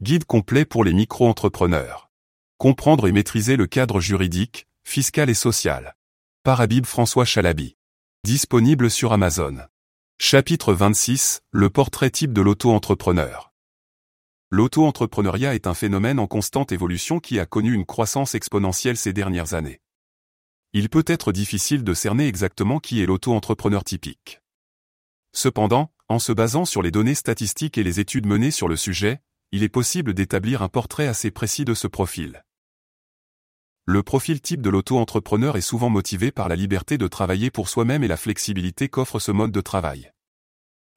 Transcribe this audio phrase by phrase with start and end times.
[0.00, 2.08] Guide complet pour les micro-entrepreneurs.
[2.56, 5.96] Comprendre et maîtriser le cadre juridique, fiscal et social.
[6.44, 7.76] Par Habib François Chalabi.
[8.22, 9.58] Disponible sur Amazon.
[10.20, 11.40] Chapitre 26.
[11.50, 13.52] Le portrait type de l'auto-entrepreneur.
[14.50, 19.54] L'auto-entrepreneuriat est un phénomène en constante évolution qui a connu une croissance exponentielle ces dernières
[19.54, 19.80] années.
[20.74, 24.42] Il peut être difficile de cerner exactement qui est l'auto-entrepreneur typique.
[25.32, 29.22] Cependant, en se basant sur les données statistiques et les études menées sur le sujet,
[29.50, 32.44] il est possible d'établir un portrait assez précis de ce profil.
[33.86, 38.04] Le profil type de l'auto-entrepreneur est souvent motivé par la liberté de travailler pour soi-même
[38.04, 40.12] et la flexibilité qu'offre ce mode de travail.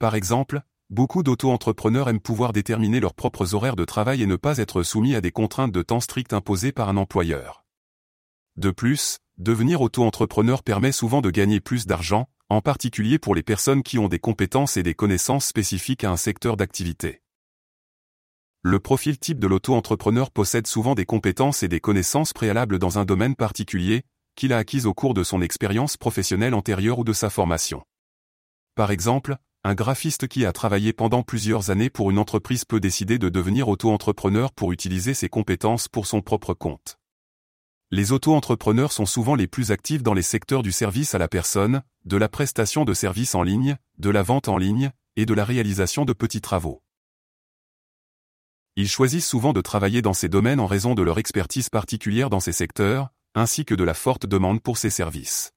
[0.00, 4.58] Par exemple, beaucoup d'auto-entrepreneurs aiment pouvoir déterminer leurs propres horaires de travail et ne pas
[4.58, 7.64] être soumis à des contraintes de temps strictes imposées par un employeur.
[8.56, 13.84] De plus, devenir auto-entrepreneur permet souvent de gagner plus d'argent, en particulier pour les personnes
[13.84, 17.21] qui ont des compétences et des connaissances spécifiques à un secteur d'activité.
[18.64, 23.04] Le profil type de l'auto-entrepreneur possède souvent des compétences et des connaissances préalables dans un
[23.04, 24.04] domaine particulier,
[24.36, 27.82] qu'il a acquises au cours de son expérience professionnelle antérieure ou de sa formation.
[28.76, 33.18] Par exemple, un graphiste qui a travaillé pendant plusieurs années pour une entreprise peut décider
[33.18, 36.98] de devenir auto-entrepreneur pour utiliser ses compétences pour son propre compte.
[37.90, 41.82] Les auto-entrepreneurs sont souvent les plus actifs dans les secteurs du service à la personne,
[42.04, 45.44] de la prestation de services en ligne, de la vente en ligne, et de la
[45.44, 46.80] réalisation de petits travaux.
[48.76, 52.40] Ils choisissent souvent de travailler dans ces domaines en raison de leur expertise particulière dans
[52.40, 55.52] ces secteurs, ainsi que de la forte demande pour ces services.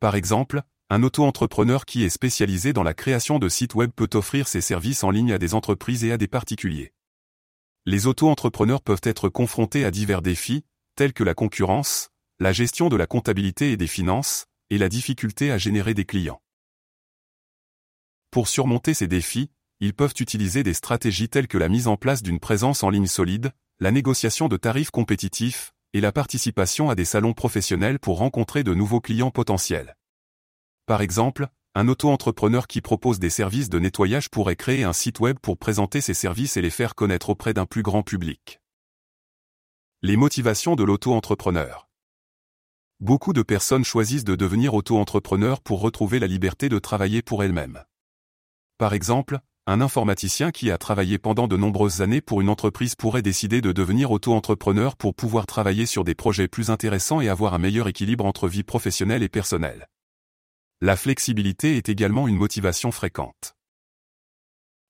[0.00, 4.46] Par exemple, un auto-entrepreneur qui est spécialisé dans la création de sites web peut offrir
[4.46, 6.92] ses services en ligne à des entreprises et à des particuliers.
[7.86, 10.64] Les auto-entrepreneurs peuvent être confrontés à divers défis,
[10.96, 15.50] tels que la concurrence, la gestion de la comptabilité et des finances, et la difficulté
[15.50, 16.42] à générer des clients.
[18.30, 22.22] Pour surmonter ces défis, ils peuvent utiliser des stratégies telles que la mise en place
[22.22, 27.04] d'une présence en ligne solide, la négociation de tarifs compétitifs, et la participation à des
[27.04, 29.96] salons professionnels pour rencontrer de nouveaux clients potentiels.
[30.86, 35.38] Par exemple, un auto-entrepreneur qui propose des services de nettoyage pourrait créer un site web
[35.38, 38.60] pour présenter ses services et les faire connaître auprès d'un plus grand public.
[40.02, 41.88] Les motivations de l'auto-entrepreneur.
[43.00, 47.84] Beaucoup de personnes choisissent de devenir auto-entrepreneur pour retrouver la liberté de travailler pour elles-mêmes.
[48.76, 53.20] Par exemple, un informaticien qui a travaillé pendant de nombreuses années pour une entreprise pourrait
[53.20, 57.58] décider de devenir auto-entrepreneur pour pouvoir travailler sur des projets plus intéressants et avoir un
[57.58, 59.86] meilleur équilibre entre vie professionnelle et personnelle.
[60.80, 63.56] La flexibilité est également une motivation fréquente.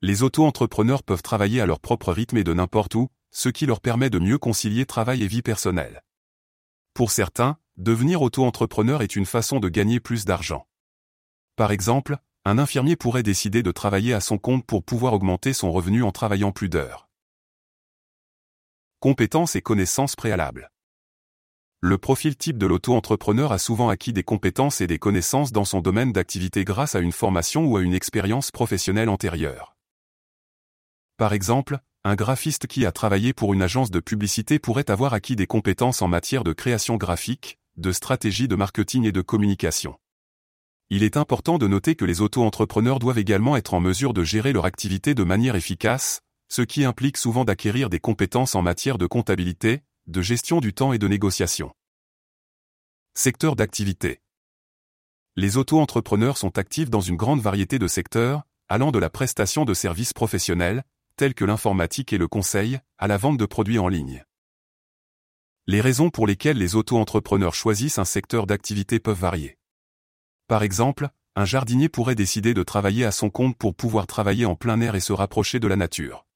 [0.00, 3.82] Les auto-entrepreneurs peuvent travailler à leur propre rythme et de n'importe où, ce qui leur
[3.82, 6.02] permet de mieux concilier travail et vie personnelle.
[6.94, 10.66] Pour certains, devenir auto-entrepreneur est une façon de gagner plus d'argent.
[11.56, 15.70] Par exemple, un infirmier pourrait décider de travailler à son compte pour pouvoir augmenter son
[15.70, 17.08] revenu en travaillant plus d'heures.
[18.98, 20.70] Compétences et connaissances préalables.
[21.80, 25.80] Le profil type de l'auto-entrepreneur a souvent acquis des compétences et des connaissances dans son
[25.80, 29.76] domaine d'activité grâce à une formation ou à une expérience professionnelle antérieure.
[31.16, 35.36] Par exemple, un graphiste qui a travaillé pour une agence de publicité pourrait avoir acquis
[35.36, 39.96] des compétences en matière de création graphique, de stratégie de marketing et de communication.
[40.94, 44.52] Il est important de noter que les auto-entrepreneurs doivent également être en mesure de gérer
[44.52, 46.20] leur activité de manière efficace,
[46.50, 50.92] ce qui implique souvent d'acquérir des compétences en matière de comptabilité, de gestion du temps
[50.92, 51.72] et de négociation.
[53.14, 54.20] Secteur d'activité.
[55.34, 59.72] Les auto-entrepreneurs sont actifs dans une grande variété de secteurs, allant de la prestation de
[59.72, 60.84] services professionnels,
[61.16, 64.26] tels que l'informatique et le conseil, à la vente de produits en ligne.
[65.66, 69.56] Les raisons pour lesquelles les auto-entrepreneurs choisissent un secteur d'activité peuvent varier.
[70.52, 74.54] Par exemple, un jardinier pourrait décider de travailler à son compte pour pouvoir travailler en
[74.54, 76.26] plein air et se rapprocher de la nature.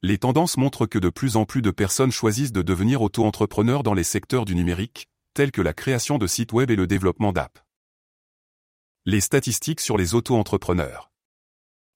[0.00, 3.92] Les tendances montrent que de plus en plus de personnes choisissent de devenir auto-entrepreneurs dans
[3.92, 7.62] les secteurs du numérique, tels que la création de sites web et le développement d'apps.
[9.04, 11.12] Les statistiques sur les auto-entrepreneurs.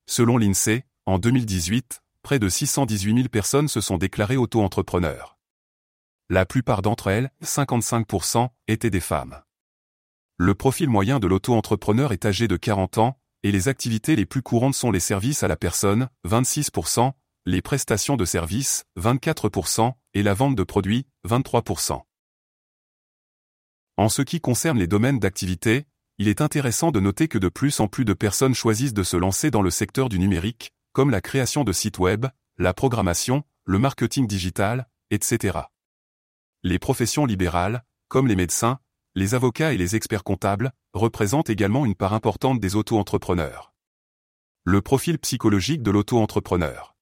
[0.06, 5.38] Selon l'INSEE, en 2018, près de 618 000 personnes se sont déclarées auto-entrepreneurs.
[6.28, 9.40] La plupart d'entre elles, 55%, étaient des femmes.
[10.42, 14.40] Le profil moyen de l'auto-entrepreneur est âgé de 40 ans, et les activités les plus
[14.40, 17.12] courantes sont les services à la personne, 26%,
[17.44, 22.00] les prestations de services, 24%, et la vente de produits, 23%.
[23.98, 25.84] En ce qui concerne les domaines d'activité,
[26.16, 29.18] il est intéressant de noter que de plus en plus de personnes choisissent de se
[29.18, 32.24] lancer dans le secteur du numérique, comme la création de sites web,
[32.56, 35.58] la programmation, le marketing digital, etc.
[36.62, 38.80] Les professions libérales, comme les médecins,
[39.20, 43.74] les avocats et les experts comptables, représentent également une part importante des auto-entrepreneurs.
[44.64, 46.96] Le profil psychologique de l'auto-entrepreneur.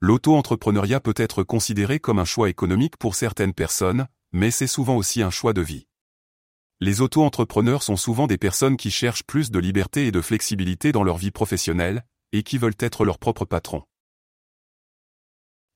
[0.00, 5.22] L'auto-entrepreneuriat peut être considéré comme un choix économique pour certaines personnes, mais c'est souvent aussi
[5.22, 5.86] un choix de vie.
[6.80, 11.02] Les auto-entrepreneurs sont souvent des personnes qui cherchent plus de liberté et de flexibilité dans
[11.02, 13.84] leur vie professionnelle, et qui veulent être leurs propres patrons.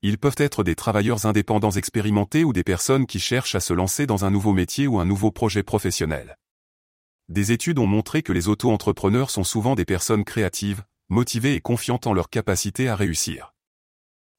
[0.03, 4.07] Ils peuvent être des travailleurs indépendants expérimentés ou des personnes qui cherchent à se lancer
[4.07, 6.37] dans un nouveau métier ou un nouveau projet professionnel.
[7.29, 12.07] Des études ont montré que les auto-entrepreneurs sont souvent des personnes créatives, motivées et confiantes
[12.07, 13.55] en leur capacité à réussir.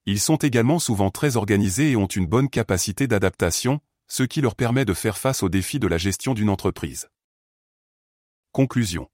[0.06, 4.56] Ils sont également souvent très organisés et ont une bonne capacité d'adaptation, ce qui leur
[4.56, 7.10] permet de faire face aux défis de la gestion d'une entreprise.
[8.54, 9.10] Conclusion.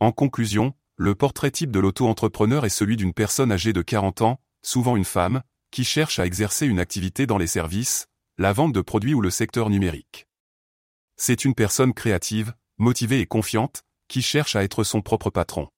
[0.00, 4.40] En conclusion, le portrait type de l'auto-entrepreneur est celui d'une personne âgée de 40 ans,
[4.68, 8.06] souvent une femme, qui cherche à exercer une activité dans les services,
[8.36, 10.26] la vente de produits ou le secteur numérique.
[11.16, 15.68] C'est une personne créative, motivée et confiante, qui cherche à être son propre patron.